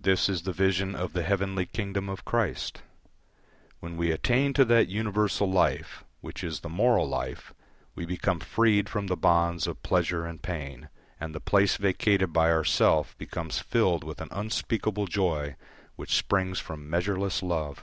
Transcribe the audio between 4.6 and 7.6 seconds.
that universal life, which is the moral life,